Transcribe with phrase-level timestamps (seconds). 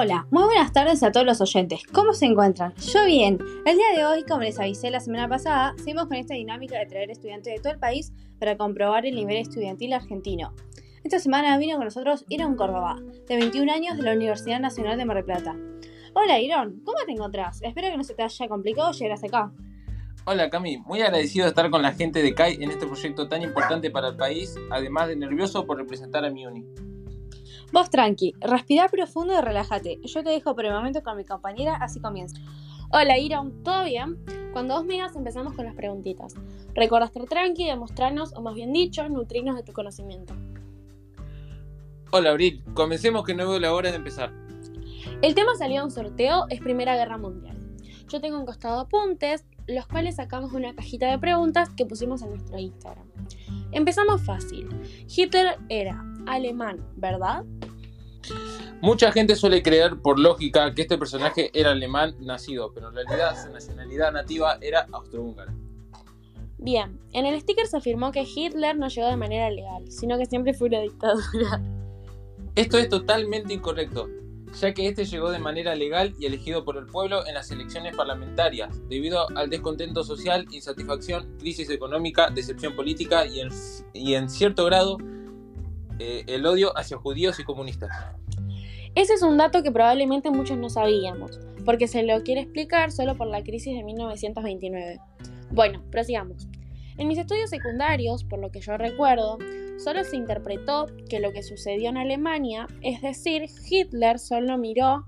[0.00, 1.82] Hola, muy buenas tardes a todos los oyentes.
[1.92, 2.72] ¿Cómo se encuentran?
[2.76, 3.36] Yo bien.
[3.66, 6.86] El día de hoy, como les avisé la semana pasada, seguimos con esta dinámica de
[6.86, 10.54] traer estudiantes de todo el país para comprobar el nivel estudiantil argentino.
[11.02, 15.04] Esta semana vino con nosotros Iron Córdoba, de 21 años de la Universidad Nacional de
[15.04, 15.56] Mar del Plata.
[16.14, 17.60] Hola Iron, ¿cómo te encontrás?
[17.62, 19.52] Espero que no se te haya complicado llegar hasta acá.
[20.26, 23.42] Hola Cami, muy agradecido de estar con la gente de CAI en este proyecto tan
[23.42, 26.87] importante para el país, además de nervioso por representar a mi uni.
[27.70, 30.00] Vos tranqui, respira profundo y relájate.
[30.02, 32.38] Yo te dejo por el momento con mi compañera, así comienza.
[32.90, 34.16] Hola Iron, ¿todo bien?
[34.54, 36.34] Cuando vos me digas empezamos con las preguntitas.
[36.74, 40.34] Recuerda estar tranqui, demostrarnos, o más bien dicho, nutrirnos de tu conocimiento.
[42.10, 44.32] Hola Abril, comencemos que no veo la hora de empezar.
[45.20, 47.58] El tema salió en un sorteo, es Primera Guerra Mundial.
[48.08, 52.22] Yo tengo un costado apuntes, los cuales sacamos de una cajita de preguntas que pusimos
[52.22, 53.06] en nuestro Instagram.
[53.72, 54.68] Empezamos fácil.
[55.14, 57.44] Hitler era alemán, ¿verdad?
[58.80, 63.36] Mucha gente suele creer por lógica que este personaje era alemán nacido, pero en realidad
[63.42, 65.52] su nacionalidad nativa era austrohúngara.
[66.58, 70.26] Bien, en el sticker se afirmó que Hitler no llegó de manera legal, sino que
[70.26, 71.62] siempre fue una dictadura.
[72.54, 74.08] Esto es totalmente incorrecto,
[74.60, 77.96] ya que este llegó de manera legal y elegido por el pueblo en las elecciones
[77.96, 83.50] parlamentarias, debido al descontento social, insatisfacción, crisis económica, decepción política y en,
[83.92, 84.98] y en cierto grado
[85.98, 87.90] eh, el odio hacia judíos y comunistas.
[88.94, 93.16] Ese es un dato que probablemente muchos no sabíamos, porque se lo quiere explicar solo
[93.16, 95.00] por la crisis de 1929.
[95.50, 96.48] Bueno, prosigamos.
[96.96, 99.38] En mis estudios secundarios, por lo que yo recuerdo,
[99.78, 105.04] solo se interpretó que lo que sucedió en Alemania, es decir, Hitler solo miró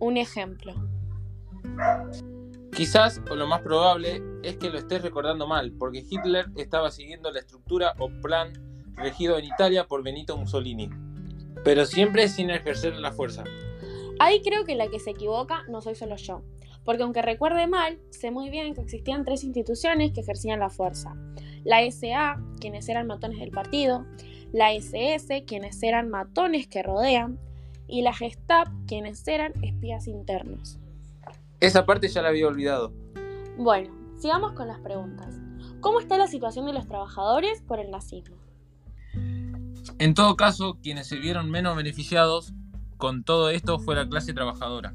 [0.00, 0.74] un ejemplo.
[2.74, 7.30] Quizás, o lo más probable, es que lo estés recordando mal, porque Hitler estaba siguiendo
[7.30, 8.52] la estructura o plan
[8.96, 10.90] regido en Italia por Benito Mussolini,
[11.64, 13.44] pero siempre sin ejercer la fuerza.
[14.18, 16.42] Ahí creo que la que se equivoca no soy solo yo,
[16.84, 21.14] porque aunque recuerde mal, sé muy bien que existían tres instituciones que ejercían la fuerza.
[21.64, 24.04] La SA, quienes eran matones del partido,
[24.52, 27.38] la SS, quienes eran matones que rodean,
[27.86, 30.78] y la Gestapo, quienes eran espías internos.
[31.60, 32.92] Esa parte ya la había olvidado.
[33.56, 35.38] Bueno, sigamos con las preguntas.
[35.80, 38.36] ¿Cómo está la situación de los trabajadores por el nazismo?
[39.98, 42.52] En todo caso, quienes se vieron menos beneficiados
[42.96, 44.92] con todo esto fue la clase trabajadora.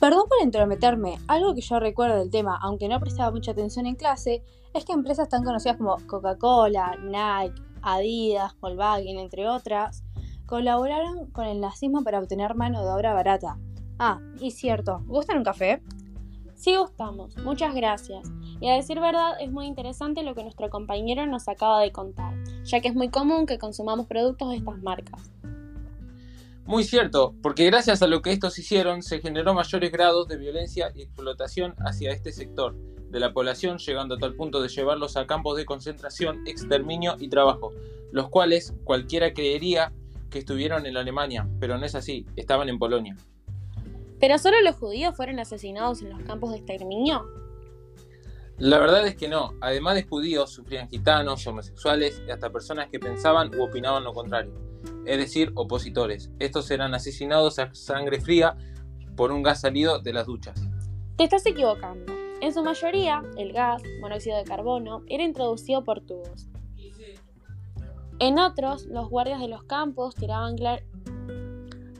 [0.00, 3.94] Perdón por entrometerme, algo que yo recuerdo del tema, aunque no prestaba mucha atención en
[3.94, 4.42] clase,
[4.74, 10.04] es que empresas tan conocidas como Coca-Cola, Nike, Adidas, Volkswagen, entre otras,
[10.44, 13.58] colaboraron con el nazismo para obtener mano de obra barata.
[13.98, 15.82] Ah, y cierto, ¿gustan un café?
[16.54, 18.28] Sí gustamos, muchas gracias.
[18.60, 22.34] Y a decir verdad, es muy interesante lo que nuestro compañero nos acaba de contar,
[22.66, 25.30] ya que es muy común que consumamos productos de estas marcas.
[26.66, 30.90] Muy cierto, porque gracias a lo que estos hicieron se generó mayores grados de violencia
[30.94, 32.74] y explotación hacia este sector
[33.08, 37.28] de la población, llegando a tal punto de llevarlos a campos de concentración, exterminio y
[37.28, 37.70] trabajo,
[38.10, 39.92] los cuales cualquiera creería
[40.28, 43.16] que estuvieron en Alemania, pero no es así, estaban en Polonia.
[44.18, 47.26] ¿Pero solo los judíos fueron asesinados en los campos de exterminio?
[48.58, 49.52] La verdad es que no.
[49.60, 54.54] Además de judíos, sufrían gitanos, homosexuales y hasta personas que pensaban u opinaban lo contrario,
[55.04, 56.30] es decir, opositores.
[56.38, 58.56] Estos eran asesinados a sangre fría
[59.14, 60.58] por un gas salido de las duchas.
[61.16, 62.14] Te estás equivocando.
[62.40, 66.48] En su mayoría, el gas, monóxido de carbono, era introducido por tubos.
[68.18, 70.56] En otros, los guardias de los campos tiraban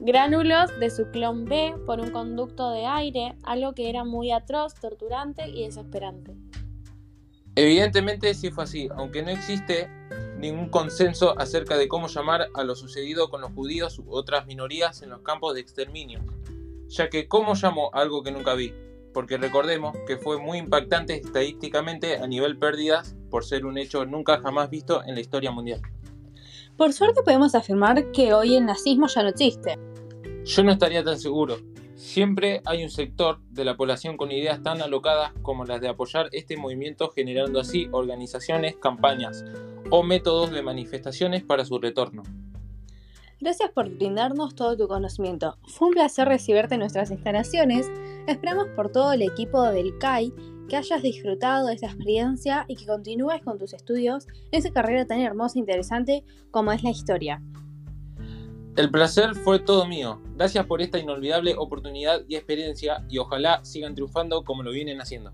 [0.00, 4.74] gránulos de su clon B por un conducto de aire, algo que era muy atroz,
[4.74, 6.36] torturante y desesperante.
[7.54, 9.88] Evidentemente sí fue así, aunque no existe
[10.38, 15.00] ningún consenso acerca de cómo llamar a lo sucedido con los judíos u otras minorías
[15.02, 16.20] en los campos de exterminio,
[16.88, 18.74] ya que ¿cómo llamo algo que nunca vi?
[19.14, 24.38] Porque recordemos que fue muy impactante estadísticamente a nivel pérdidas por ser un hecho nunca
[24.40, 25.80] jamás visto en la historia mundial.
[26.76, 29.78] Por suerte podemos afirmar que hoy el nazismo ya no existe.
[30.44, 31.56] Yo no estaría tan seguro.
[31.94, 36.28] Siempre hay un sector de la población con ideas tan alocadas como las de apoyar
[36.32, 39.42] este movimiento generando así organizaciones, campañas
[39.90, 42.22] o métodos de manifestaciones para su retorno.
[43.40, 45.56] Gracias por brindarnos todo tu conocimiento.
[45.66, 47.90] Fue un placer recibirte en nuestras instalaciones.
[48.26, 50.32] Esperamos por todo el equipo del CAI
[50.68, 55.06] que hayas disfrutado de esta experiencia y que continúes con tus estudios en esa carrera
[55.06, 57.42] tan hermosa e interesante como es la historia.
[58.76, 60.20] El placer fue todo mío.
[60.34, 65.32] Gracias por esta inolvidable oportunidad y experiencia y ojalá sigan triunfando como lo vienen haciendo.